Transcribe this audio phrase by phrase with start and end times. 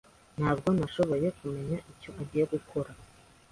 [0.39, 2.91] Ntabwo nashoboye kumenya icyo agiye gukora.